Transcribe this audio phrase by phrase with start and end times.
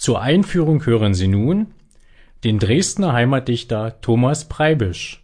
[0.00, 1.74] Zur Einführung hören Sie nun
[2.42, 5.22] den Dresdner Heimatdichter Thomas Preibisch.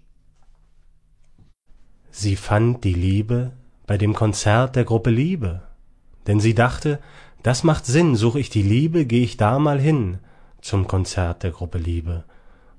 [2.11, 3.53] Sie fand die Liebe
[3.87, 5.63] bei dem Konzert der Gruppe Liebe,
[6.27, 6.99] denn sie dachte,
[7.43, 10.19] das macht Sinn, such ich die Liebe, geh ich da mal hin
[10.61, 12.25] zum Konzert der Gruppe Liebe,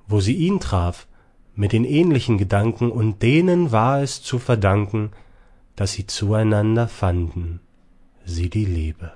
[0.05, 1.07] wo sie ihn traf
[1.55, 5.14] mit den ähnlichen Gedanken, und denen war es zu verdanken,
[5.75, 7.59] dass sie zueinander fanden,
[8.23, 9.14] sie die Liebe.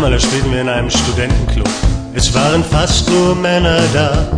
[0.00, 1.68] Einmal spielten wir in einem Studentenclub.
[2.14, 4.28] Es waren fast nur Männer da,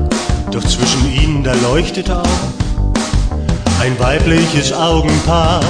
[0.50, 5.60] doch zwischen ihnen da leuchtete auch ein weibliches Augenpaar.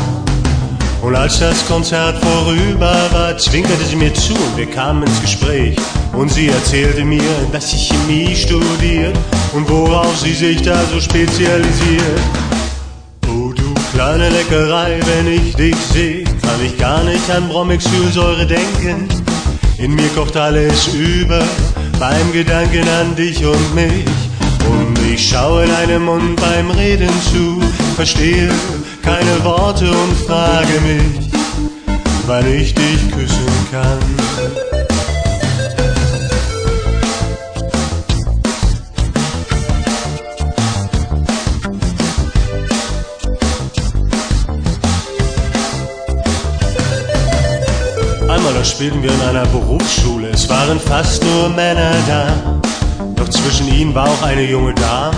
[1.02, 5.76] Und als das Konzert vorüber war, zwinkerte sie mir zu und wir kamen ins Gespräch.
[6.12, 9.18] Und sie erzählte mir, dass sie Chemie studiert
[9.54, 12.20] und worauf sie sich da so spezialisiert.
[13.26, 19.08] Oh du kleine Leckerei, wenn ich dich seh, kann ich gar nicht an Bromexylsäure denken.
[19.80, 21.42] In mir kocht alles über
[21.98, 24.04] beim Gedanken an dich und mich.
[24.68, 27.62] Und ich schaue deinem Mund beim Reden zu,
[27.96, 28.50] verstehe
[29.02, 31.30] keine Worte und frage mich,
[32.26, 34.79] wann ich dich küssen kann.
[48.80, 52.60] Spielten wir in einer Berufsschule, es waren fast nur Männer da.
[53.14, 55.14] Doch zwischen ihnen war auch eine junge Dame,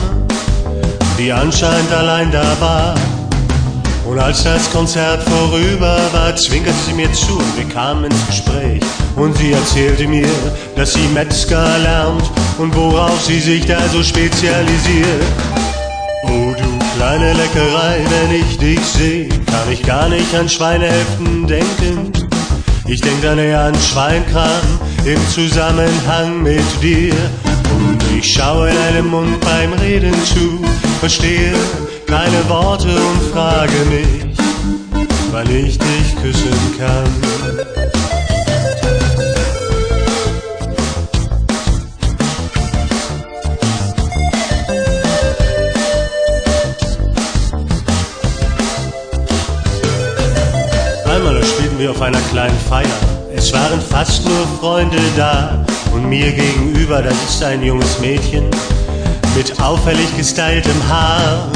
[1.17, 2.97] die anscheinend allein da war.
[4.05, 8.83] Und als das Konzert vorüber war, zwinkerte sie mir zu und wir kamen ins Gespräch.
[9.15, 10.27] Und sie erzählte mir,
[10.75, 15.23] dass sie Metzger lernt und worauf sie sich da so spezialisiert.
[16.25, 22.22] Oh du kleine Leckerei, wenn ich dich seh, kann ich gar nicht an Schweinehälften denken.
[22.93, 27.15] Ich denk dann eher an Schweinkram im Zusammenhang mit dir.
[27.75, 30.63] Und ich schaue deinem Mund beim Reden zu,
[31.01, 31.55] verstehe
[32.07, 34.36] keine Worte und frage mich,
[35.30, 37.82] wann ich dich küssen kann.
[51.83, 52.87] Wir auf einer kleinen Feier.
[53.35, 55.65] Es waren fast nur Freunde da.
[55.93, 58.45] Und mir gegenüber, das ist ein junges Mädchen
[59.35, 61.48] mit auffällig gestyltem Haar.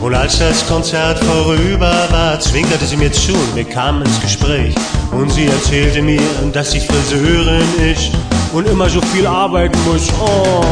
[0.00, 4.74] Und als das Konzert vorüber war, zwinkerte sie mir zu und wir kamen ins Gespräch.
[5.12, 6.20] Und sie erzählte mir,
[6.52, 7.62] dass sie Friseurin
[7.92, 8.10] ist
[8.52, 10.08] und immer so viel arbeiten muss.
[10.20, 10.64] Oh,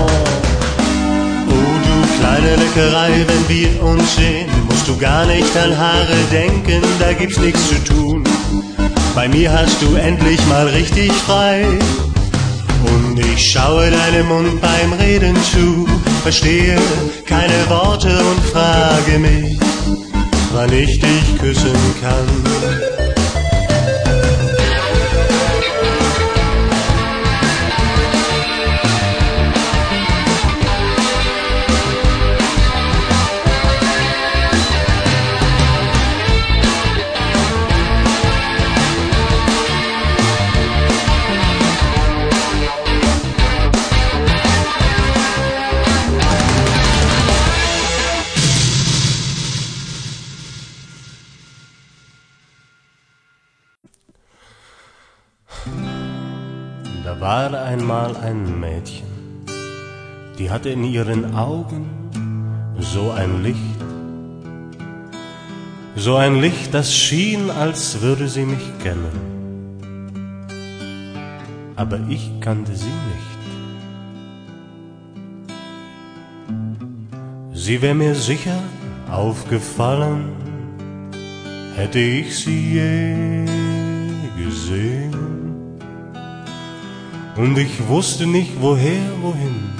[1.48, 1.52] oh
[1.86, 7.12] du kleine Leckerei, wenn wir uns sehen, musst du gar nicht an Haare denken, da
[7.12, 8.24] gibt's nichts zu tun.
[9.14, 11.64] Bei mir hast du endlich mal richtig frei.
[12.84, 15.86] Und ich schaue deinem Mund beim Reden zu,
[16.22, 16.76] verstehe
[17.26, 19.56] keine Worte und frage mich,
[20.52, 22.91] wann ich dich küssen kann.
[57.72, 59.06] Einmal ein Mädchen,
[60.38, 61.86] die hatte in ihren Augen
[62.78, 63.80] so ein Licht,
[65.96, 69.16] so ein Licht, das schien, als würde sie mich kennen.
[71.74, 73.40] Aber ich kannte sie nicht.
[77.54, 78.60] Sie wär mir sicher
[79.10, 80.32] aufgefallen,
[81.76, 83.46] hätte ich sie je
[84.36, 85.21] gesehen.
[87.36, 89.70] Und ich wusste nicht woher, wohin.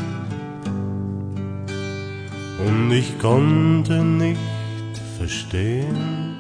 [2.67, 4.39] Und ich konnte nicht
[5.19, 6.37] verstehen.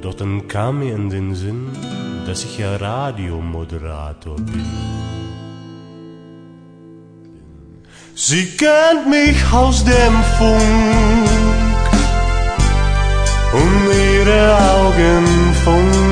[0.00, 1.68] Doch dann kam mir in den Sinn,
[2.26, 4.64] dass ich ja Radiomoderator bin.
[8.14, 11.28] Sie kennt mich aus dem Funk
[13.52, 15.26] und ihre Augen
[15.64, 16.07] funkeln,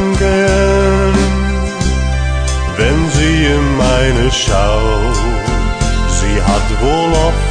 [3.53, 5.17] in meine schaut.
[6.19, 7.51] Sie hat wohl oft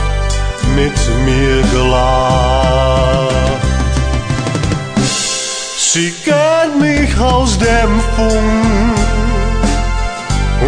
[0.75, 0.97] mit
[1.27, 3.15] mir gelacht.
[5.77, 8.97] Sie kennt mich aus dem Funk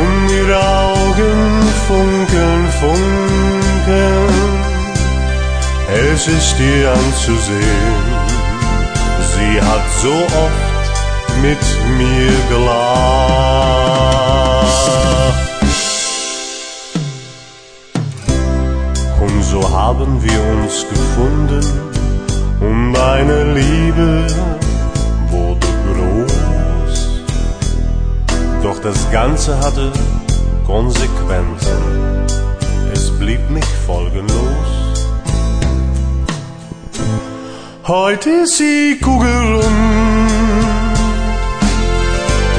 [0.01, 0.59] und ihre
[0.89, 1.39] Augen
[1.88, 4.35] funkeln, funkeln.
[6.13, 8.06] Es ist ihr anzusehen,
[9.33, 10.15] sie hat so
[10.45, 10.85] oft
[11.41, 11.63] mit
[11.97, 13.77] mir gelacht.
[19.19, 21.66] Und so haben wir uns gefunden
[22.60, 24.28] und eine Liebe
[25.30, 27.22] wurde groß.
[28.63, 29.92] Doch das Ganze hatte
[30.66, 32.25] Konsequenzen,
[32.94, 34.88] es blieb nicht folgenlos.
[37.88, 39.63] Heute ist sie kugelrund,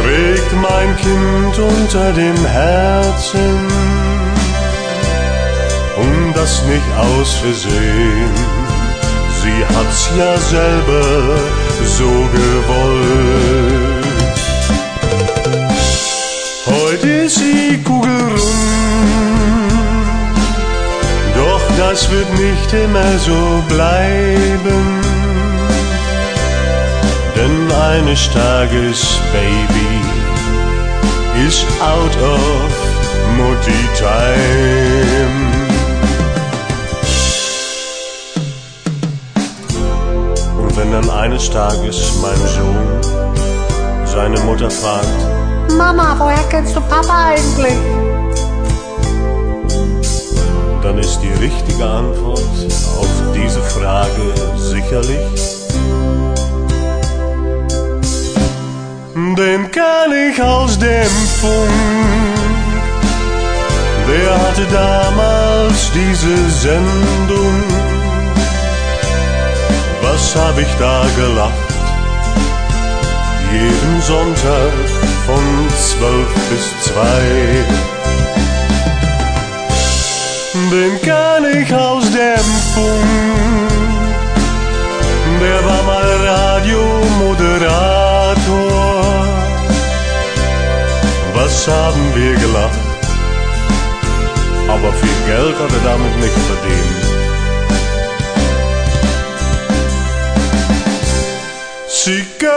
[0.01, 1.28] trägt mein Kind
[1.59, 3.69] unter dem Herzen
[5.97, 8.33] und das nicht aus Versehen.
[9.43, 11.39] Sie hat's ja selber
[11.85, 14.09] so gewollt.
[16.67, 18.43] Heute ist sie kugelrund,
[21.35, 24.99] doch das wird nicht immer so bleiben.
[27.37, 30.18] Denn eines Tages, Baby,
[31.47, 32.69] is out of
[33.37, 35.35] Mutti Time.
[40.59, 42.87] Und wenn dann eines Tages mein Sohn
[44.05, 45.19] seine Mutter fragt,
[45.77, 47.79] Mama, woher kennst du Papa eigentlich?
[50.83, 52.41] dann ist die richtige Antwort
[52.99, 55.58] auf diese Frage sicherlich.
[59.37, 59.71] Den
[60.13, 61.11] ich aus dem
[61.41, 61.71] Funk.
[64.09, 67.63] Der hatte damals diese Sendung.
[70.03, 71.53] Was hab ich da gelacht?
[73.53, 74.73] Jeden Sonntag
[75.27, 77.23] von zwölf bis zwei.
[80.73, 81.01] Den
[81.61, 82.45] ich aus dem
[82.75, 83.69] Funk.
[85.41, 88.88] Der war mal Radiomoderator.
[91.41, 92.87] Was haben wir gelacht?
[94.75, 97.03] Aber viel Geld hat er damit nicht verdient.
[102.03, 102.57] Sie kennt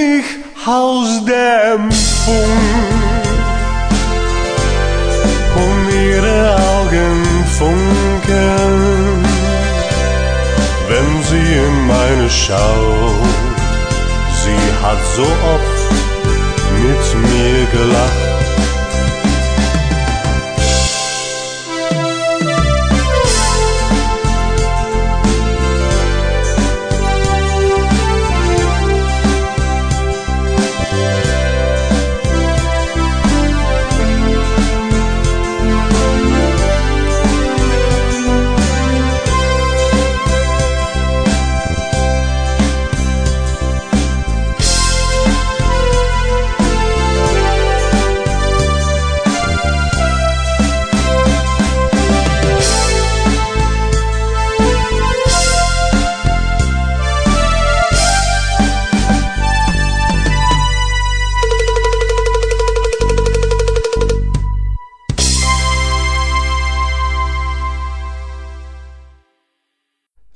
[0.00, 0.28] mich
[0.66, 1.82] aus dem
[2.24, 3.26] Funk
[5.64, 6.38] und ihre
[6.74, 7.16] Augen
[7.60, 9.24] funkeln,
[10.88, 12.95] wenn sie in meine schaut.
[14.82, 15.86] Hat so oft
[16.72, 18.25] mit mir gelacht.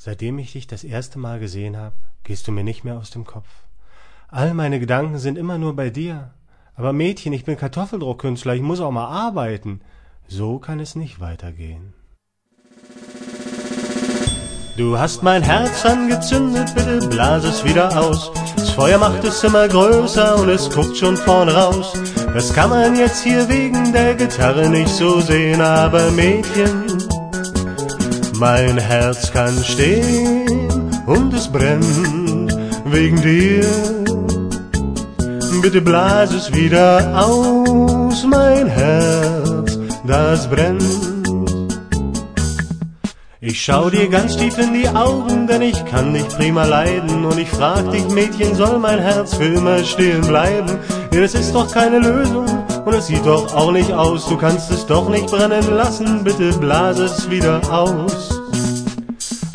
[0.02, 3.26] Seitdem ich dich das erste Mal gesehen habe, gehst du mir nicht mehr aus dem
[3.26, 3.48] Kopf.
[4.28, 6.30] All meine Gedanken sind immer nur bei dir.
[6.74, 9.82] Aber Mädchen, ich bin Kartoffeldruckkünstler, ich muss auch mal arbeiten.
[10.26, 11.92] So kann es nicht weitergehen.
[14.78, 18.32] Du hast mein Herz angezündet, bitte blas es wieder aus.
[18.56, 21.92] Das Feuer macht es immer größer und es guckt schon vorn raus.
[22.32, 26.86] Das kann man jetzt hier wegen der Gitarre nicht so sehen, aber Mädchen,
[28.40, 30.48] mein Herz kann stehen
[31.04, 32.56] und es brennt
[32.86, 33.66] wegen dir.
[35.60, 40.82] Bitte blas es wieder aus, mein Herz, das brennt.
[43.42, 47.26] Ich schau dir ganz tief in die Augen, denn ich kann dich prima leiden.
[47.26, 50.78] Und ich frag dich, Mädchen, soll mein Herz für immer stehen bleiben?
[51.12, 52.46] Ja, das ist doch keine Lösung
[52.86, 54.26] und es sieht doch auch nicht aus.
[54.26, 58.40] Du kannst es doch nicht brennen lassen, bitte blas es wieder aus.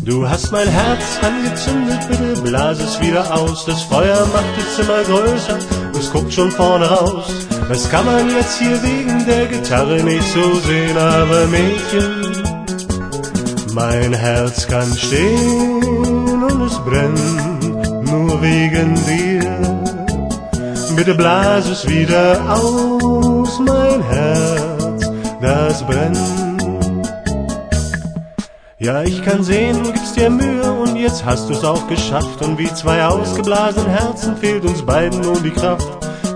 [0.03, 3.65] Du hast mein Herz angezündet, bitte blas es wieder aus.
[3.65, 5.58] Das Feuer macht es immer größer,
[5.98, 7.25] es guckt schon vorne raus.
[7.67, 12.44] Das kann man jetzt hier wegen der Gitarre nicht so sehen, aber Mädchen,
[13.74, 19.54] Mein Herz kann stehen und es brennt nur wegen dir.
[20.96, 25.12] Bitte blas es wieder aus, mein Herz,
[25.42, 26.18] das brennt.
[28.80, 32.42] Ja, ich kann sehen, du gibst dir Mühe und jetzt hast du's auch geschafft.
[32.42, 35.88] Und wie zwei ausgeblasenen Herzen fehlt uns beiden nun die Kraft.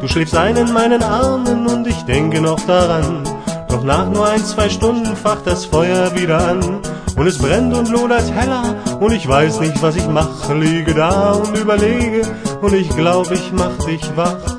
[0.02, 3.24] Du schläfst ein in meinen Armen und ich denke noch daran.
[3.70, 6.82] Doch nach nur ein, zwei Stunden facht das Feuer wieder an.
[7.16, 10.54] Und es brennt und lodert heller und ich weiß nicht, was ich mache.
[10.54, 12.22] Liege da und überlege
[12.62, 14.58] und ich glaub, ich mach dich wach.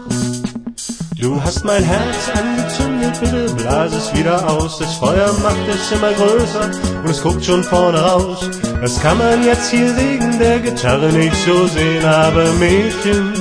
[1.21, 4.79] Du hast mein Herz angezündet, bitte blas es wieder aus.
[4.79, 6.71] Das Feuer macht es immer größer
[7.03, 8.49] und es guckt schon vorne raus.
[8.81, 13.35] Das kann man jetzt hier wegen der Gitarre nicht so sehen, aber Mädchen,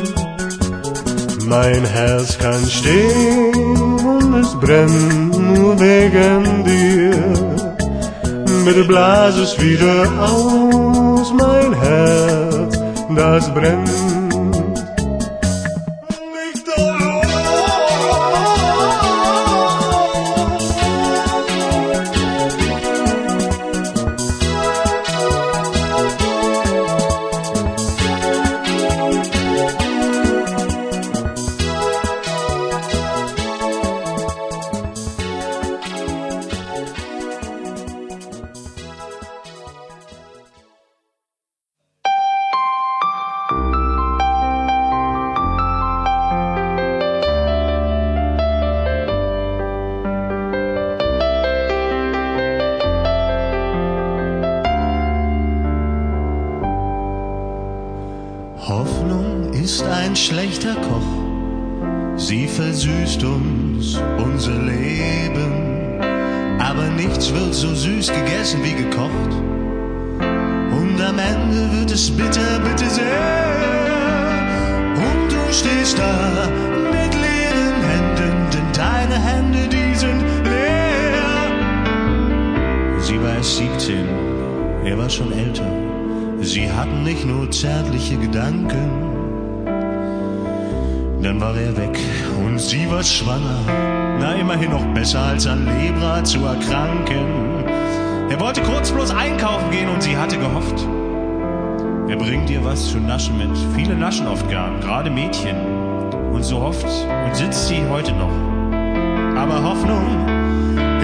[1.46, 3.56] mein Herz kann stehen
[4.02, 7.60] und es brennt nur wegen dir.
[8.66, 12.78] Bitte blas es wieder aus, mein Herz,
[13.16, 14.09] das brennt.
[62.60, 65.52] Versüßt uns unser Leben.
[66.60, 69.34] Aber nichts wird so süß gegessen wie gekocht.
[70.80, 73.56] Und am Ende wird es bitter, bitter sehr.
[75.08, 76.50] Und du stehst da
[76.96, 81.40] mit leeren Händen, denn deine Hände, die sind leer.
[83.00, 84.06] Sie war erst 17,
[84.84, 85.72] er war schon älter.
[86.42, 89.19] Sie hatten nicht nur zärtliche Gedanken.
[91.22, 92.00] Dann war er weg
[92.46, 93.60] und sie war schwanger.
[94.20, 97.66] Na, immerhin noch besser als an Lebra zu erkranken.
[98.30, 100.88] Er wollte kurz bloß einkaufen gehen und sie hatte gehofft.
[102.08, 103.52] Er bringt ihr was zu naschen mit.
[103.76, 105.58] Viele naschen oft gern, gerade Mädchen.
[106.32, 108.32] Und so hofft und sitzt sie heute noch.
[109.36, 110.26] Aber Hoffnung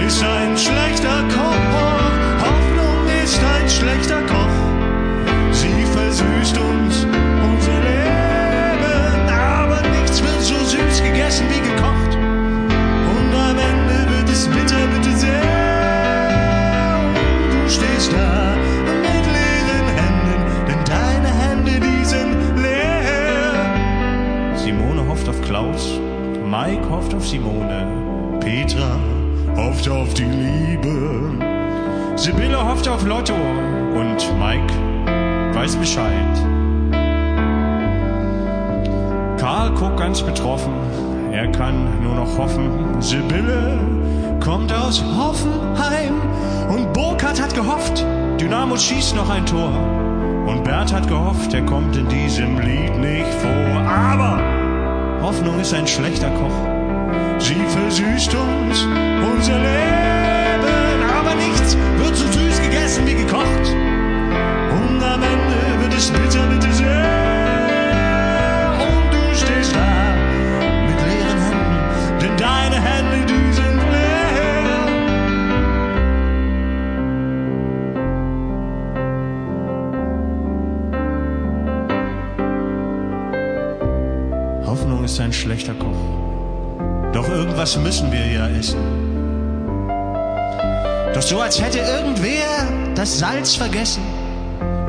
[0.07, 1.59] ist ein schlechter Koch.
[2.39, 5.51] Hoffnung ist ein schlechter Koch.
[5.51, 7.24] Sie versüßt uns
[10.15, 12.15] nichts wird so süß gegessen wie gekocht.
[12.15, 15.41] Und am Ende wird es bitter, bitter sehr.
[17.51, 18.55] Du stehst da
[19.01, 23.53] mit leeren Händen, denn deine Hände, die sind leer.
[24.55, 25.99] Simone hofft auf Klaus,
[26.45, 27.87] Mike hofft auf Simone,
[28.39, 28.97] Petra
[29.55, 31.31] hofft auf die Liebe.
[32.15, 34.73] Sibylle hofft auf Lotto und Mike
[35.53, 36.64] weiß Bescheid.
[39.65, 40.73] Karl guckt ganz betroffen,
[41.31, 43.01] er kann nur noch hoffen.
[43.01, 43.79] Sibylle
[44.39, 46.21] kommt aus Hoffenheim
[46.69, 48.05] und Burkhardt hat gehofft,
[48.39, 49.71] Dynamo schießt noch ein Tor.
[50.45, 53.81] Und Bert hat gehofft, er kommt in diesem Lied nicht vor.
[53.81, 54.39] Aber
[55.21, 57.39] Hoffnung ist ein schlechter Koch.
[57.39, 58.87] Sie versüßt uns
[59.33, 63.65] unser Leben, aber nichts wird so süß gegessen wie gekocht.
[64.77, 66.54] Und am Ende wird es bitter,
[85.45, 87.13] schlechter Koch.
[87.13, 88.79] Doch irgendwas müssen wir ja essen.
[91.13, 94.01] Doch so als hätte irgendwer das Salz vergessen.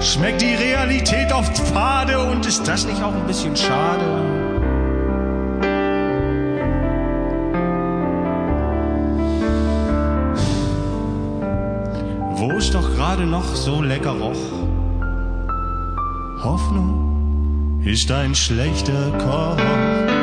[0.01, 4.07] Schmeckt die Realität oft fade und ist das nicht auch ein bisschen schade?
[12.37, 14.45] Wo es doch gerade noch so lecker roch.
[16.43, 20.16] Hoffnung ist ein schlechter Koch.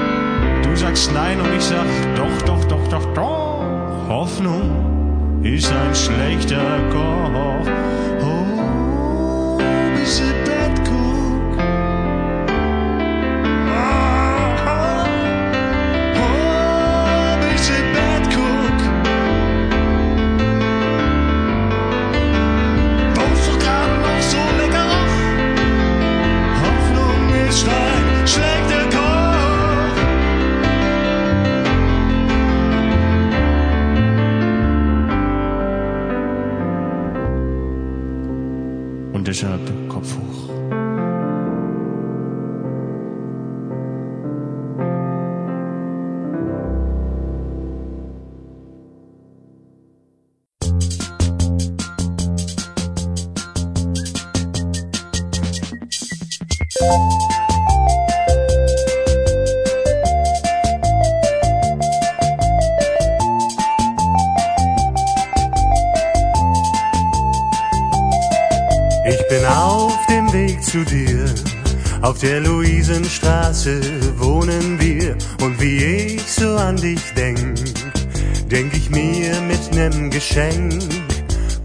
[0.64, 3.64] Du sagst nein und ich sag doch, doch, doch, doch, doch.
[4.08, 7.68] Hoffnung ist ein schlechter Koch.
[8.22, 9.60] Oh,
[10.02, 10.22] is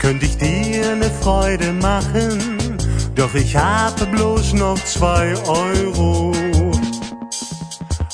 [0.08, 2.78] könnte ich dir ne Freude machen.
[3.14, 6.32] Doch ich habe bloß noch zwei Euro.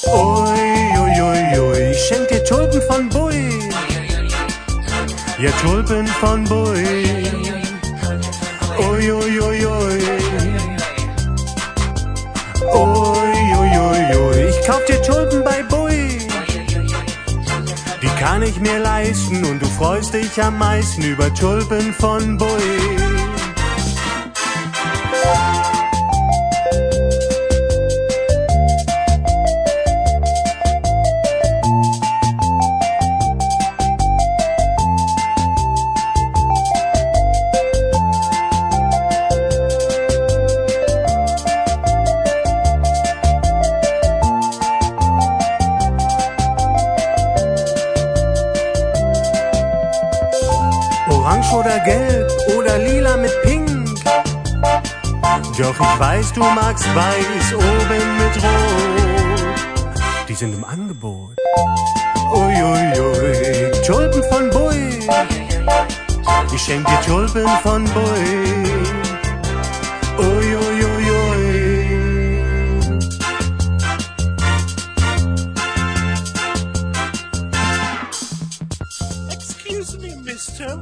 [0.05, 0.59] Ui,
[1.03, 3.71] ui, ui, ui, ich schenk dir Tulpen von Bui.
[5.39, 6.85] Ja, Tulpen von Bui.
[8.77, 10.01] Ui, ui, ui, ui.
[12.73, 14.49] Ui, ui, ui, ui.
[14.49, 15.74] Ich kauf dir Tulpen bei Bui.
[18.25, 23.34] Kann ich mir leisten und du freust dich am meisten über Tulpen von Bui.
[56.75, 60.29] Magst weiß oben mit rot.
[60.29, 61.37] Die sind im Angebot.
[62.33, 63.83] Uiuiui, ui, ui.
[63.87, 65.09] Tulpen von Bui.
[66.55, 68.55] Ich schenk dir Tulpen von Bui.
[79.31, 80.79] Excuse me, mister.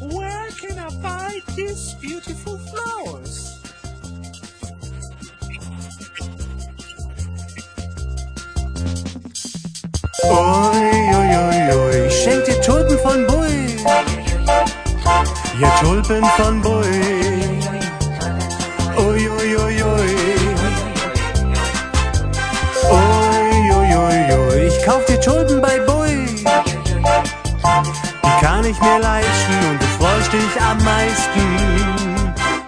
[0.00, 3.57] Where can I buy these beautiful flowers?
[10.30, 10.36] Ui,
[11.18, 11.30] ui,
[11.74, 12.06] ui.
[12.06, 13.76] Ich schenk dir Tulpen von Bui.
[15.58, 16.84] Ja, Tulpen von Bui.
[18.96, 20.14] Ui, ui, ui, ui.
[22.90, 24.66] Ui, ui, ui, ui.
[24.66, 26.26] Ich kauf dir Tulpen bei Bui.
[28.22, 31.44] Die kann ich mir leisten und du freust dich am meisten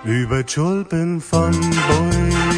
[0.05, 2.49] über Tulpen von Bui.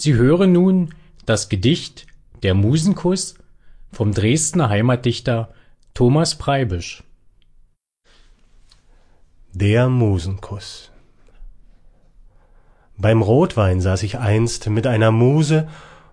[0.00, 0.94] Sie hören nun
[1.26, 2.06] das Gedicht
[2.44, 3.34] Der Musenkuss
[3.90, 5.52] vom Dresdner Heimatdichter
[5.92, 7.02] Thomas Preibisch.
[9.52, 10.92] Der Musenkuss
[12.96, 15.66] Beim Rotwein saß ich einst mit einer Muse,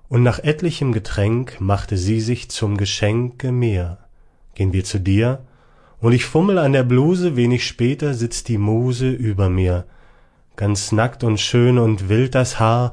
[0.09, 3.99] und nach etlichem Getränk machte sie sich zum Geschenke mir.
[4.55, 5.45] Gehn wir zu dir,
[5.99, 9.85] und ich fummel an der Bluse, wenig später sitzt die Muse über mir,
[10.55, 12.91] ganz nackt und schön und wild das Haar,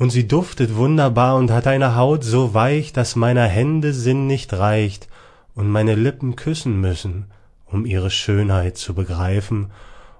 [0.00, 4.54] und sie duftet wunderbar und hat eine Haut so weich, dass meiner Hände Sinn nicht
[4.54, 5.08] reicht
[5.54, 7.26] und meine Lippen küssen müssen,
[7.66, 9.70] um ihre Schönheit zu begreifen,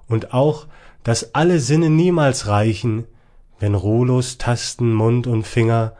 [0.06, 0.66] und auch,
[1.02, 3.04] dass alle Sinne niemals reichen,
[3.58, 5.94] wenn ruhlos tasten Mund und Finger,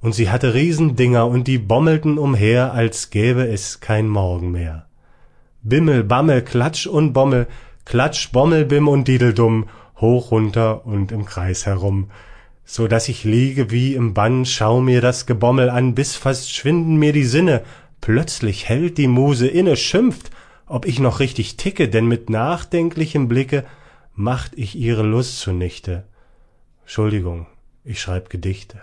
[0.00, 4.86] und sie hatte Riesendinger und die bommelten umher, als gäbe es kein Morgen mehr.
[5.62, 7.48] Bimmel, Bammel, Klatsch und Bommel,
[7.84, 9.68] Klatsch, Bommel, Bim und Dideldumm,
[10.00, 12.08] hoch runter und im Kreis herum,
[12.66, 16.96] so dass ich liege wie im Bann, schau mir das Gebommel an, bis fast schwinden
[16.96, 17.62] mir die Sinne.
[18.00, 20.30] Plötzlich hält die Muse inne, schimpft,
[20.66, 23.64] ob ich noch richtig ticke, denn mit nachdenklichem Blicke
[24.14, 26.04] macht ich ihre Lust zunichte.
[26.82, 27.46] Entschuldigung,
[27.84, 28.82] ich schreib Gedichte.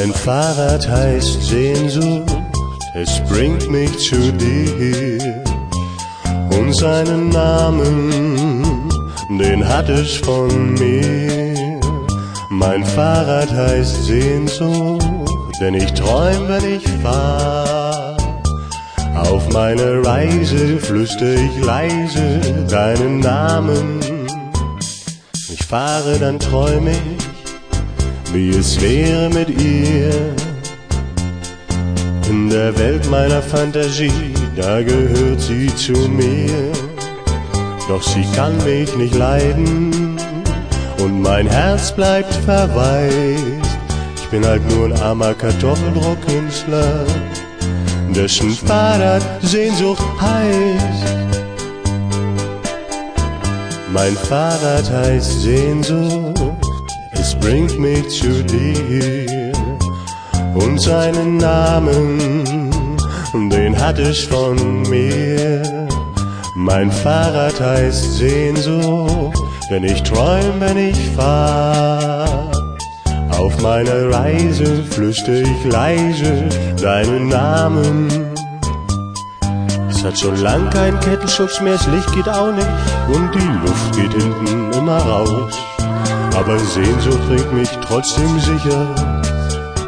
[0.00, 2.30] Mein Fahrrad heißt Sehnsucht,
[2.94, 5.42] es bringt mich zu dir.
[6.56, 8.62] Und seinen Namen,
[9.28, 11.80] den hat es von mir.
[12.48, 15.04] Mein Fahrrad heißt Sehnsucht,
[15.60, 18.16] denn ich träum, wenn ich fahr.
[19.16, 23.98] Auf meine Reise flüster ich leise deinen Namen.
[25.52, 27.27] Ich fahre, dann träume ich,
[28.32, 30.12] wie es wäre mit ihr.
[32.28, 36.72] In der Welt meiner Fantasie, da gehört sie zu mir.
[37.88, 40.18] Doch sie kann mich nicht leiden
[40.98, 43.68] und mein Herz bleibt verwaist.
[44.16, 47.06] Ich bin halt nur ein armer Kartoffeldruckkünstler,
[48.14, 51.16] dessen Vater Sehnsucht heißt.
[53.90, 56.27] Mein Fahrrad heißt Sehnsucht,
[57.48, 59.52] bringt mich zu dir
[60.54, 62.18] und seinen Namen,
[63.32, 65.88] den hat es von mir.
[66.54, 69.38] Mein Fahrrad heißt Sehnsucht,
[69.70, 72.50] denn ich träum, wenn ich fahr.
[73.30, 76.50] Auf meiner Reise flüster ich leise
[76.82, 78.08] deinen Namen.
[79.88, 82.68] Es hat schon lang kein Kettenschutz mehr, das Licht geht auch nicht
[83.08, 85.67] und die Luft geht hinten immer raus.
[86.38, 88.94] Aber Sehnsucht bringt mich trotzdem sicher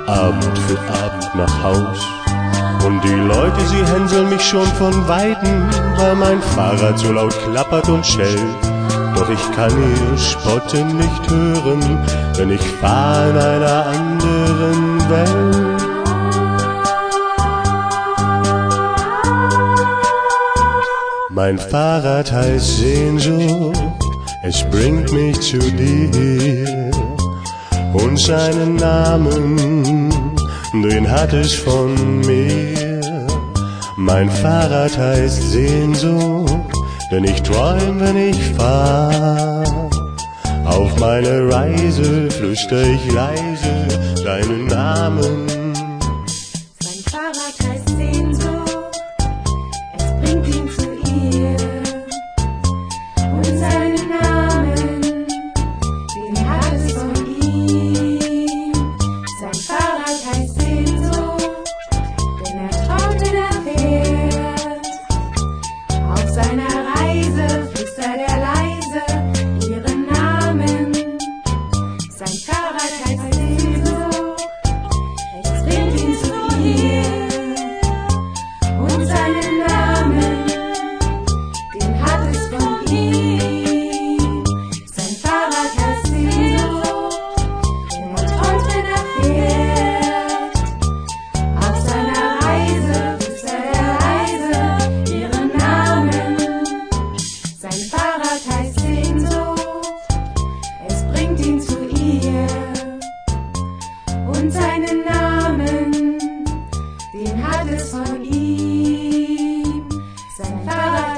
[0.07, 1.99] Abend für Abend nach Haus.
[2.85, 7.89] Und die Leute, sie hänseln mich schon von Weitem, weil mein Fahrrad so laut klappert
[7.89, 8.41] und schellt.
[9.15, 11.99] Doch ich kann ihr Spotten nicht hören,
[12.37, 15.83] denn ich fahr in einer anderen Welt.
[21.29, 24.00] Mein Fahrrad heißt Sehnsucht,
[24.51, 26.91] es bringt mich zu dir
[27.93, 30.11] und seinen Namen,
[30.73, 33.27] den hat es von mir.
[33.97, 36.73] Mein Fahrrad heißt Sehnsucht,
[37.13, 39.65] denn ich träum, wenn ich fahr.
[40.65, 43.75] Auf meine Reise flüster ich leise
[44.25, 45.50] deinen Namen.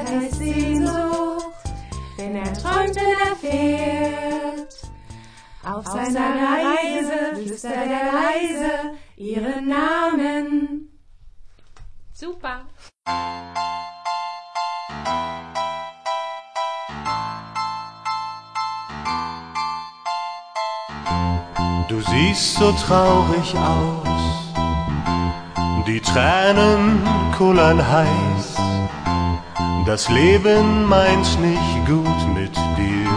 [0.05, 1.45] Heißt Sehnsucht,
[2.17, 4.73] denn er träumt, wenn er fährt.
[5.65, 10.89] Auf seiner Reise flüstert er leise ihren Namen.
[12.13, 12.65] Super.
[21.87, 24.53] Du siehst so traurig aus,
[25.87, 27.01] die Tränen
[27.37, 28.52] kullern heiß.
[29.85, 33.09] Das Leben meint's nicht gut mit dir.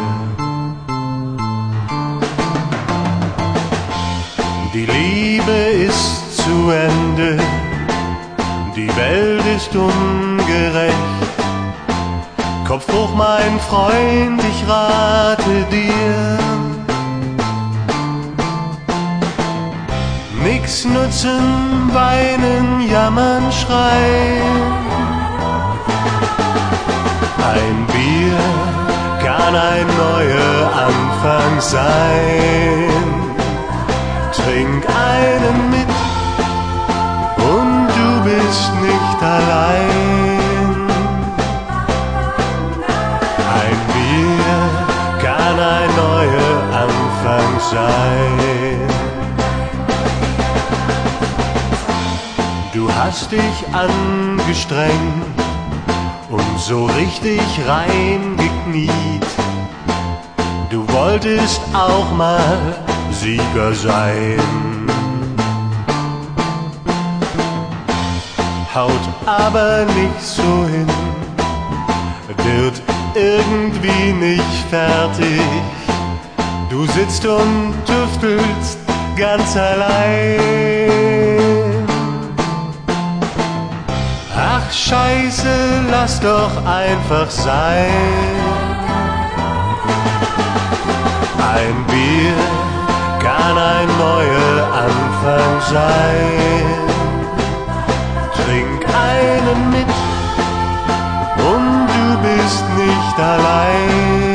[4.75, 5.53] Die Liebe
[5.87, 7.39] ist zu Ende,
[8.75, 10.97] die Welt ist ungerecht.
[12.67, 16.39] Kopf hoch, mein Freund, ich rate dir.
[20.43, 21.41] Nix nutzen,
[21.93, 24.86] weinen, jammern, schreien.
[27.39, 28.39] Ein Bier
[29.25, 32.91] kann ein neuer Anfang sein.
[34.33, 35.95] Trink einen mit
[37.39, 40.89] und du bist nicht allein.
[43.63, 44.59] Ein Bier
[45.23, 48.97] kann ein neuer Anfang sein.
[52.73, 55.46] Du hast dich angestrengt
[56.31, 59.27] und so richtig reingekniet.
[60.71, 64.41] Du wolltest auch mal Sieger sein.
[68.75, 68.91] Haut
[69.25, 70.87] aber nicht so hin,
[72.45, 72.83] wird
[73.15, 75.41] irgendwie nicht fertig.
[76.69, 78.79] Du sitzt und tüftelst
[79.17, 81.16] ganz allein.
[84.59, 87.91] Ach scheiße, lass doch einfach sein.
[91.55, 92.39] Ein Bier
[93.23, 96.67] kann ein neuer Anfang sein.
[98.35, 98.81] Trink
[99.13, 99.95] einen mit
[101.53, 104.26] und du bist nicht allein.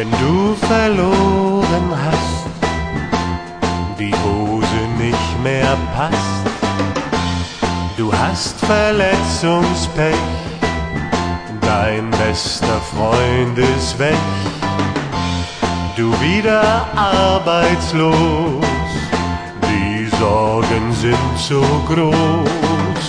[0.00, 2.46] Wenn du verloren hast,
[3.98, 6.46] die Hose nicht mehr passt,
[7.98, 10.14] du hast Verletzungspech,
[11.60, 14.16] dein bester Freund ist weg,
[15.98, 18.64] du wieder arbeitslos,
[19.68, 23.04] die Sorgen sind so groß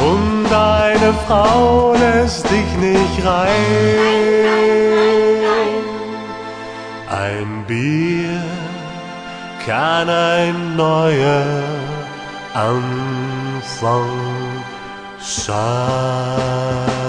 [0.00, 5.21] und deine Frau lässt dich nicht rein.
[7.22, 8.42] Ein Bier
[9.64, 11.44] kann ein neuer
[12.52, 14.08] Anfang
[15.20, 17.01] sein.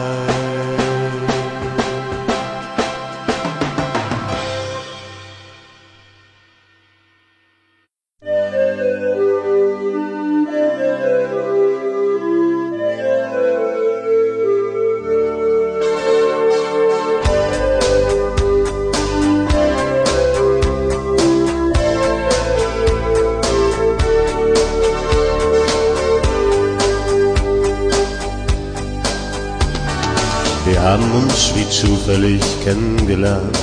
[30.84, 33.58] Haben uns wie zufällig kennengelernt.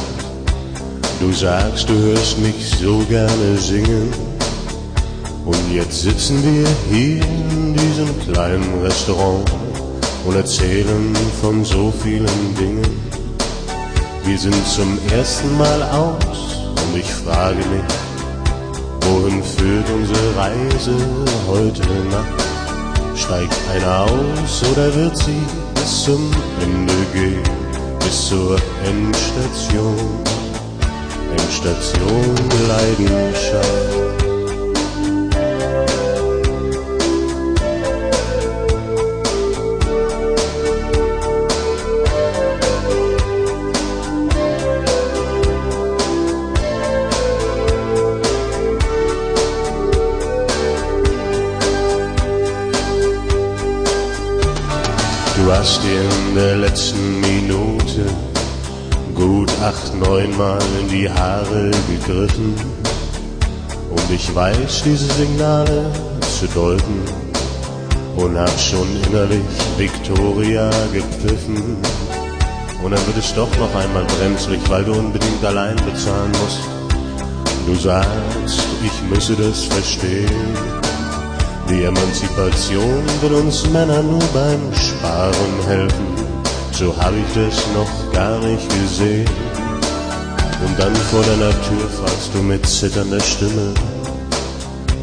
[1.20, 4.09] Du sagst, du hörst mich so gerne singen.
[5.44, 9.50] Und jetzt sitzen wir hier in diesem kleinen Restaurant
[10.24, 12.88] und erzählen von so vielen Dingen.
[14.24, 17.90] Wir sind zum ersten Mal aus und ich frage mich,
[19.02, 20.94] wohin führt unsere Reise
[21.46, 22.40] heute Nacht?
[23.14, 26.31] Steigt einer aus oder wird sie bis zum
[26.62, 27.42] Ende gehen,
[27.98, 29.96] bis zur Endstation?
[31.33, 32.37] Endstation
[32.68, 34.10] Leidenschaft.
[56.31, 58.07] In der letzten Minute
[59.16, 62.55] gut acht, neunmal in die Haare gegriffen.
[63.90, 65.90] Und ich weiß diese Signale
[66.38, 67.03] zu deuten
[68.16, 69.43] und hab schon innerlich
[69.77, 71.77] Victoria gepfiffen.
[72.85, 76.61] Und dann wird es doch noch einmal brenzlig, weil du unbedingt allein bezahlen musst.
[77.66, 80.81] Du sagst, ich müsse das verstehen.
[81.69, 86.19] Die Emanzipation will uns Männer nur beim Sparen helfen.
[86.81, 89.29] So hab ich das noch gar nicht gesehen.
[90.64, 93.75] Und dann vor deiner Tür fragst du mit zitternder Stimme,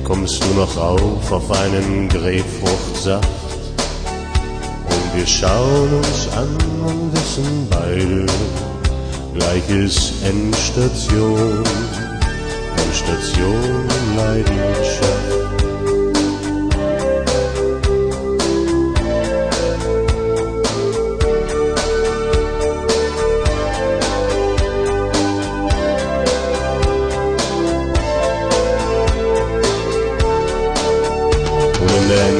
[0.03, 3.29] kommst du noch auf auf einen Grapefruchtsaft?
[4.89, 8.25] Und wir schauen uns an und wissen beide,
[9.35, 11.63] gleich ist Endstation,
[12.87, 13.87] Endstation
[14.17, 15.26] Leidenschaft.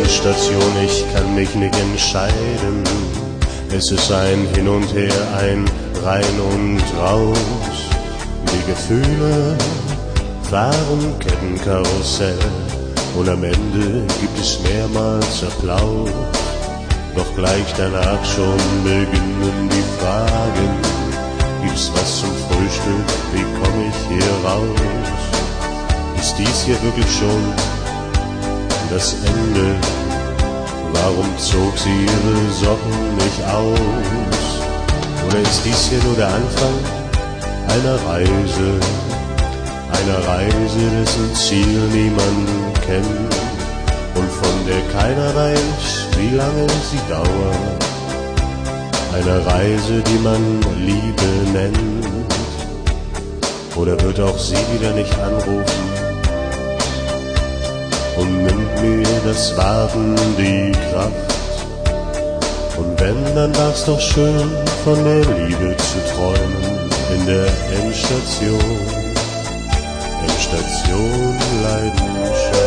[0.08, 2.82] Endstation, ich kann mich nicht entscheiden.
[3.76, 5.66] Es ist ein Hin und Her, ein
[6.02, 7.38] Rein und Raus.
[8.54, 9.58] Die Gefühle
[10.50, 12.40] fahren Kettenkarussell.
[13.18, 16.10] Und am Ende gibt es mehrmals Applaus.
[17.14, 20.70] Doch gleich danach schon beginnen die Fragen.
[21.66, 23.08] Gibt's was zum Frühstück?
[23.34, 24.80] Wie komm ich hier raus?
[26.18, 27.77] Ist dies hier wirklich schon
[28.90, 29.76] das Ende.
[30.94, 34.48] Warum zog sie ihre Socken nicht aus?
[35.28, 36.76] Oder ist dies hier nur der Anfang
[37.68, 38.80] einer Reise?
[39.92, 42.48] Einer Reise, dessen Ziel niemand
[42.86, 43.36] kennt
[44.16, 47.86] und von der keiner weiß, wie lange sie dauert.
[49.14, 52.08] Eine Reise, die man Liebe nennt.
[53.76, 55.97] Oder wird auch sie wieder nicht anrufen?
[58.18, 61.38] Und nimmt mir das Warten die Kraft.
[62.78, 64.52] Und wenn, dann war's doch schön,
[64.84, 67.48] von der Liebe zu träumen in der
[67.84, 68.80] Endstation.
[70.22, 72.67] Endstation Leidenschaft.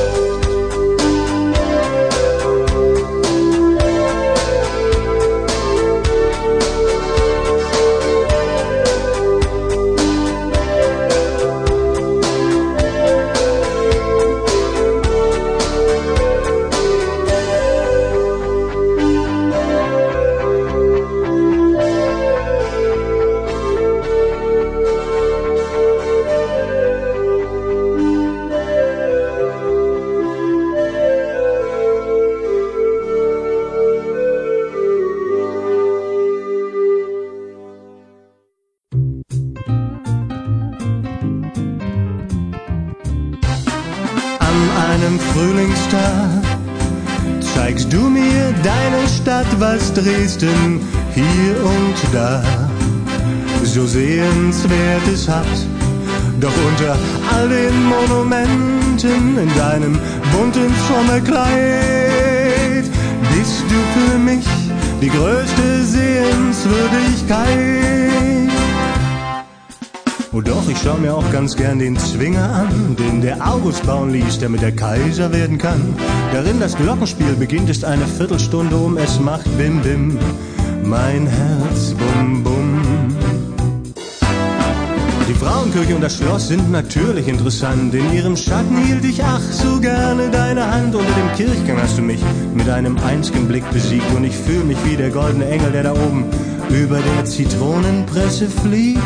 [59.38, 59.96] In deinem
[60.32, 62.84] bunten Sommerkleid
[63.32, 64.44] bist du für mich
[65.00, 68.50] die größte Sehenswürdigkeit.
[70.32, 74.10] Oh doch, ich schau mir auch ganz gern den Zwinger an, den der August bauen
[74.10, 75.94] ließ, der mit der Kaiser werden kann.
[76.32, 80.18] Darin das Glockenspiel beginnt, ist eine Viertelstunde um, es macht Bim Bim,
[80.84, 82.49] mein Herz Bum Bum.
[85.70, 87.94] Frauenkirche und das Schloss sind natürlich interessant.
[87.94, 90.96] In ihrem Schatten hielt ich ach so gerne deine Hand.
[90.96, 92.20] Unter dem Kirchgang hast du mich
[92.54, 94.12] mit einem einzigen Blick besiegt.
[94.16, 96.24] Und ich fühle mich wie der goldene Engel, der da oben
[96.70, 99.00] über der Zitronenpresse fliegt.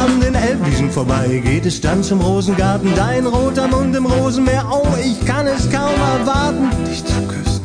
[0.00, 2.94] An den Elbwiesen vorbei geht es dann zum Rosengarten.
[2.94, 4.64] Dein roter Mund im Rosenmeer.
[4.70, 7.62] Oh, ich kann es kaum erwarten, dich zu küssen.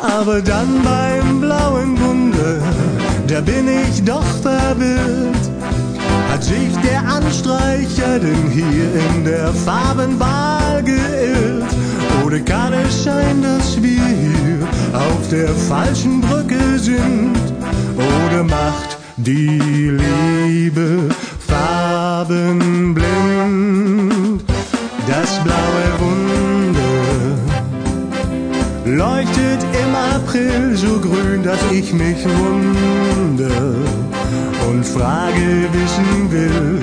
[0.00, 2.62] Aber dann beim blauen Bunde,
[3.26, 5.49] da bin ich doch verwirrt.
[6.30, 11.74] Hat sich der Anstreicher denn hier in der Farbenwahl geirrt?
[12.24, 17.34] Oder kann es sein, dass wir hier auf der falschen Brücke sind?
[17.96, 21.08] Oder macht die Liebe
[21.48, 24.44] farbenblind?
[25.08, 27.34] Das blaue Wunder
[28.84, 33.74] leuchtet im April so grün, dass ich mich wundere
[34.70, 36.80] und Frage wissen will,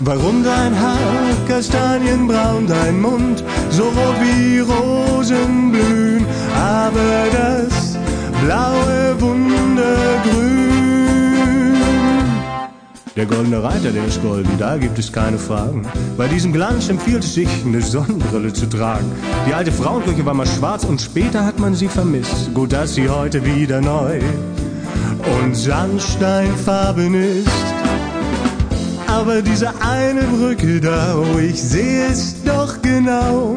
[0.00, 6.26] warum dein Haar kastanienbraun, dein Mund so rot wie Rosen blühen,
[6.56, 7.96] aber das
[8.44, 10.60] blaue Wundergrün.
[13.16, 15.86] Der goldene Reiter, der ist golden, da gibt es keine Fragen.
[16.16, 19.12] Bei diesem Glanz empfiehlt es sich, eine Sonnenbrille zu tragen.
[19.46, 22.52] Die alte Frauenkirche war mal schwarz und später hat man sie vermisst.
[22.54, 24.20] Gut, dass sie heute wieder neu
[25.26, 27.48] und Sandsteinfarben ist.
[29.06, 33.56] Aber diese eine Brücke da, oh, ich sehe es doch genau.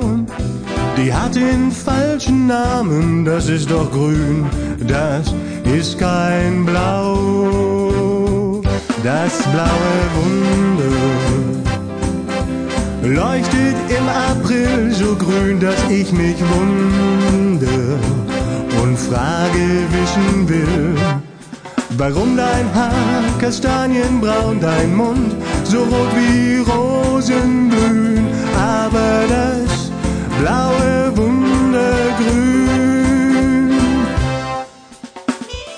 [0.98, 4.46] Die hat den falschen Namen, das ist doch grün,
[4.88, 8.62] das ist kein Blau.
[9.04, 10.84] Das blaue Wunder
[13.04, 18.00] leuchtet im April so grün, dass ich mich wundere
[18.82, 21.23] und Frage wissen will.
[21.98, 28.28] Warum dein Haar kastanienbraun, dein Mund so rot wie Rosen blühen,
[28.58, 29.92] aber das
[30.40, 32.64] blaue Wundergrün.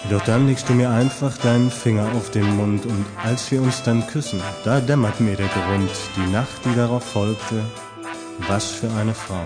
[0.09, 3.83] Doch dann legst du mir einfach deinen Finger auf den Mund und als wir uns
[3.83, 7.61] dann küssen, da dämmert mir der Grund, die Nacht, die darauf folgte,
[8.47, 9.45] was für eine Frau.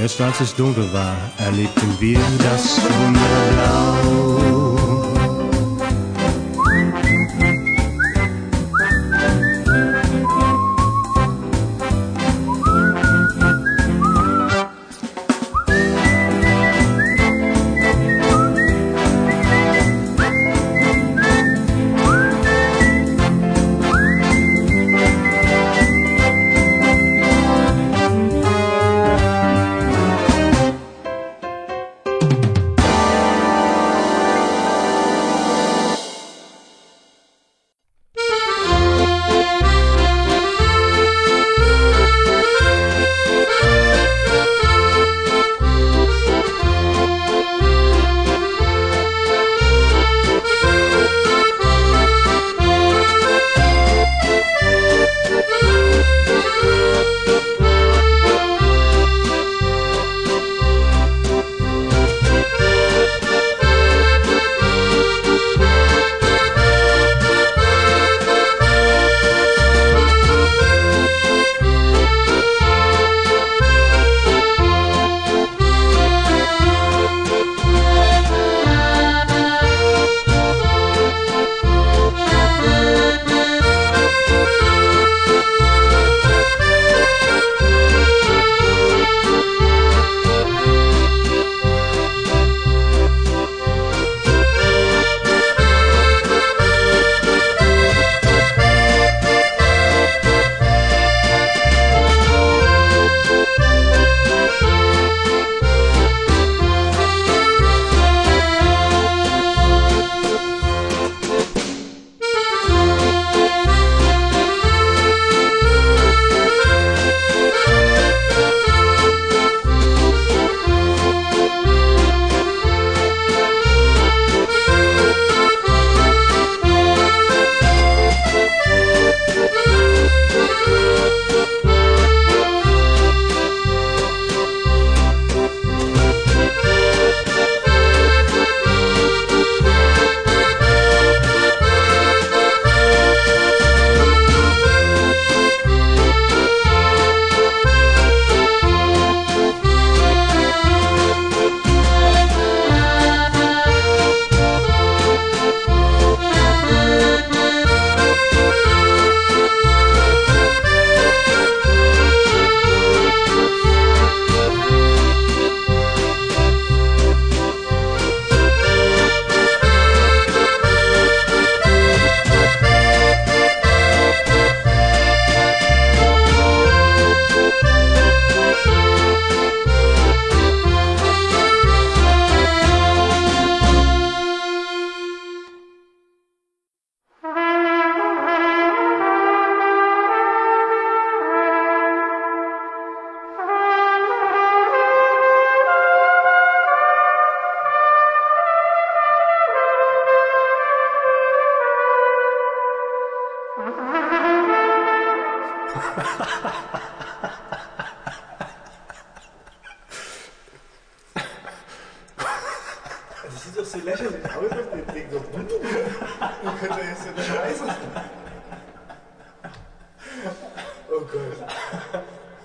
[0.00, 4.31] Erst als es dunkel war, erlebten wir das Wunderblau.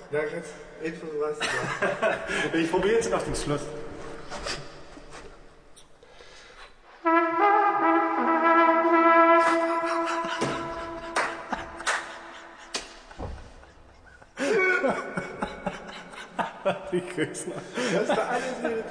[0.10, 1.48] Na, jetzt Info, was da.
[2.54, 3.60] Ich probiere jetzt noch den Schluss.
[16.92, 17.56] Die Grüßner.
[17.94, 18.84] Das ist da alles wieder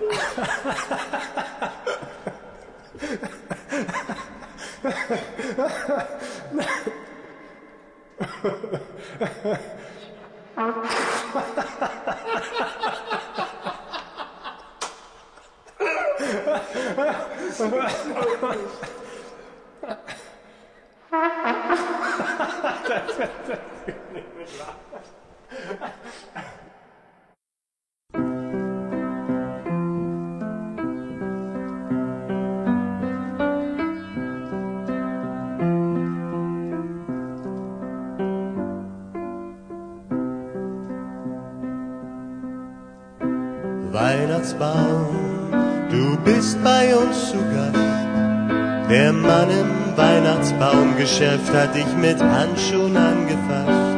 [51.47, 53.97] Weihnachtsbaumgeschäft hat dich mit Handschuhen angefasst.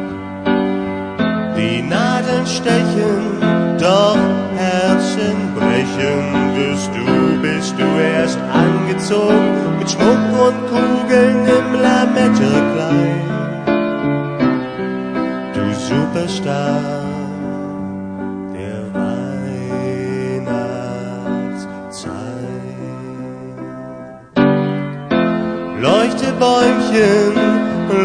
[1.57, 4.17] Die Nadeln stechen, doch
[4.55, 13.29] Herzen brechen wirst du, bist du erst angezogen mit Schmuck und Kugeln im Lamettekleid.
[15.53, 17.18] Du Superstar
[26.39, 27.33] Bäumchen,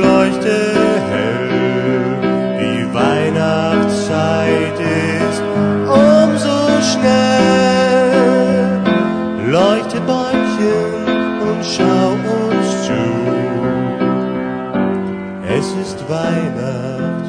[0.02, 0.56] leuchte
[1.10, 1.48] hell,
[2.58, 5.42] die Weihnachtszeit ist
[5.86, 6.58] umso
[6.90, 8.20] schnell.
[9.46, 10.84] Leuchte Bäumchen
[11.48, 12.08] und schau
[12.40, 13.02] uns zu,
[15.56, 17.26] es ist Weihnacht.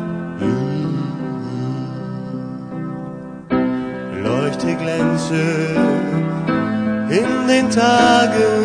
[4.24, 5.46] Leuchte glänze
[7.10, 8.65] in den Tagen,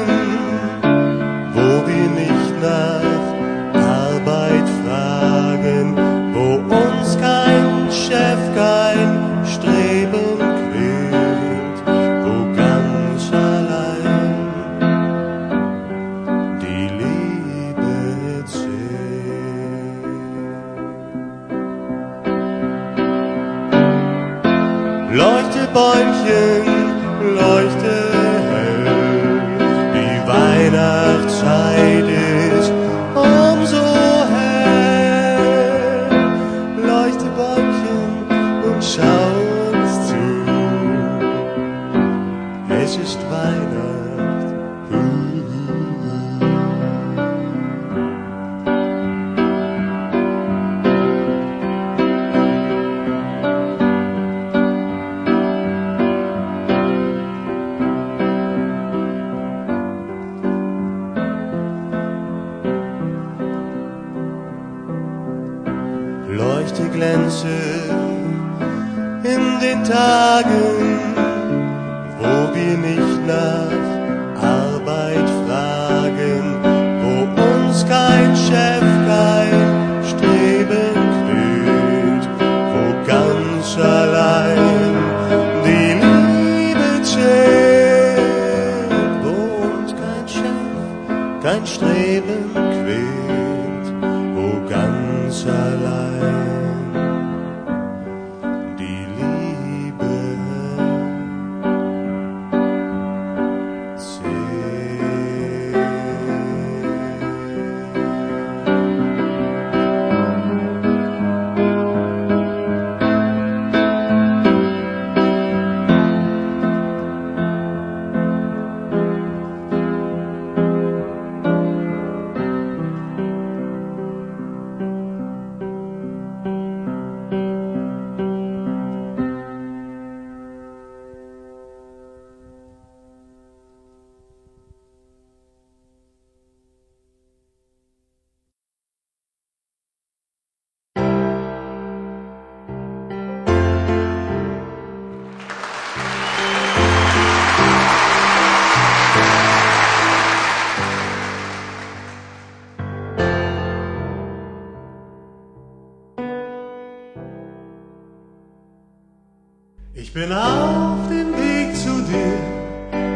[160.20, 162.38] bin auf dem Weg zu dir,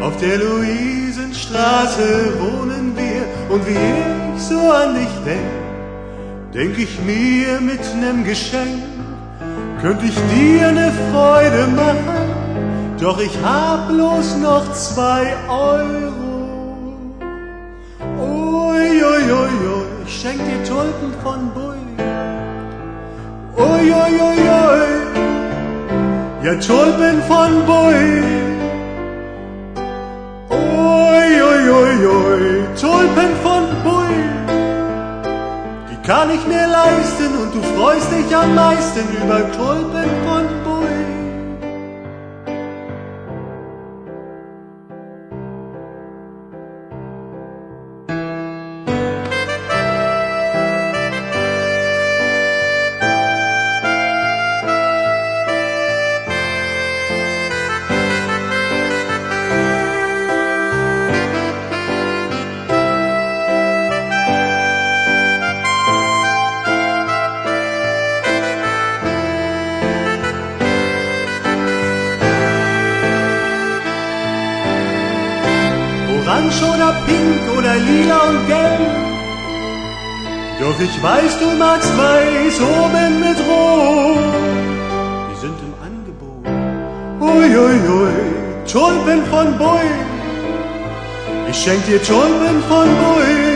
[0.02, 2.08] auf der Luisenstraße
[2.40, 3.22] wohnen wir.
[3.54, 3.72] Und wie
[4.34, 5.50] ich so an dich denk,
[6.54, 8.82] denk ich mir mit nem Geschenk,
[9.82, 12.26] könnte ich dir ne Freude machen,
[12.98, 16.32] doch ich hab bloß noch zwei Euro.
[18.18, 21.44] Ui, ui, ui, ui, ich schenk dir Tulpen von.
[23.56, 24.33] Ui, ui, ui, ui,
[26.44, 28.22] ja Tulpen von Bui.
[30.50, 34.14] Ui, ui, ui, ui, Tulpen von Bui.
[35.90, 40.10] Die kann ich mir leisten und du freust dich am meisten über Tulpen
[77.74, 78.80] oder lila und gelb.
[80.60, 84.18] Doch ich weiß, du magst weiß oben mit rot.
[85.30, 86.46] Die sind im Angebot.
[87.20, 88.16] Ui, ui, ui,
[88.70, 89.88] Tulpen von Bui.
[91.50, 93.53] Ich schenk dir Tulpen von Bui.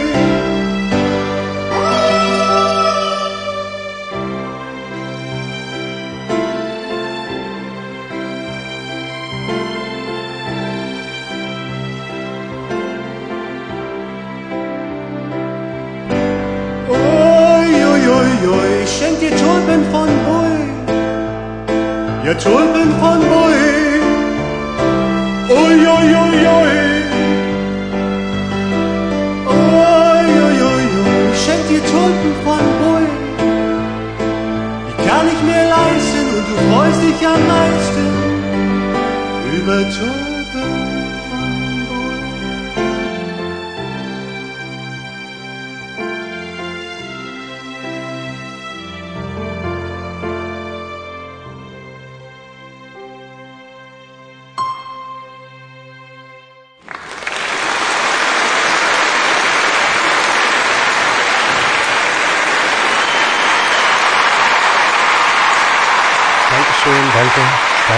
[22.38, 22.77] Ja, Tulpen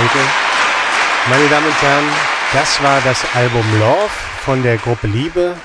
[0.01, 0.19] danke.
[1.29, 2.09] Meine Damen und Herren,
[2.55, 4.09] das war das Album Love
[4.45, 5.57] von der Gruppe Liebe,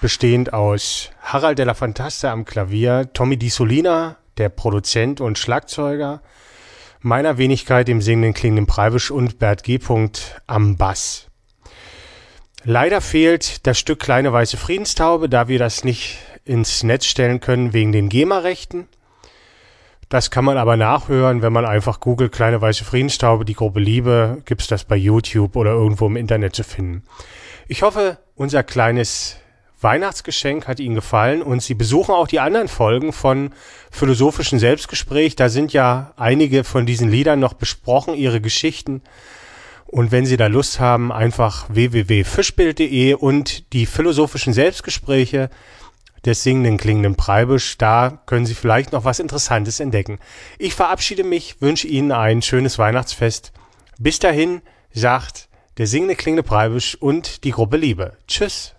[0.00, 6.22] bestehend aus Harald de la Fantasta am Klavier, Tommy Di Solina, der Produzent und Schlagzeuger,
[7.00, 9.80] meiner Wenigkeit im singenden klingenden Preibisch und Bert G.
[10.46, 11.26] am Bass.
[12.62, 17.72] Leider fehlt das Stück Kleine Weiße Friedenstaube, da wir das nicht ins Netz stellen können
[17.72, 18.86] wegen den GEMA-Rechten.
[20.08, 24.42] Das kann man aber nachhören, wenn man einfach googelt, kleine weiße Friedenstaube, die Gruppe Liebe,
[24.44, 27.02] gibt's das bei YouTube oder irgendwo im Internet zu finden.
[27.66, 29.36] Ich hoffe, unser kleines
[29.80, 33.50] Weihnachtsgeschenk hat Ihnen gefallen und Sie besuchen auch die anderen Folgen von
[33.90, 35.34] Philosophischen Selbstgespräch.
[35.34, 39.02] Da sind ja einige von diesen Liedern noch besprochen, ihre Geschichten.
[39.86, 45.50] Und wenn Sie da Lust haben, einfach www.fischbild.de und die Philosophischen Selbstgespräche
[46.26, 47.78] des singenden klingenden Preibisch.
[47.78, 50.18] Da können Sie vielleicht noch was Interessantes entdecken.
[50.58, 53.52] Ich verabschiede mich, wünsche Ihnen ein schönes Weihnachtsfest.
[53.98, 54.60] Bis dahin
[54.92, 55.48] sagt
[55.78, 58.16] der singende klingende Preibisch und die Gruppe Liebe.
[58.28, 58.75] Tschüss.